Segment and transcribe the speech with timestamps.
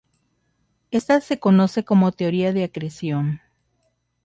[0.89, 3.39] Ésta se conoce como teoría de acreción.